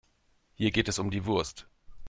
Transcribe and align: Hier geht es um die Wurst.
Hier 0.55 0.71
geht 0.71 0.87
es 0.87 0.97
um 0.97 1.11
die 1.11 1.27
Wurst. 1.27 1.67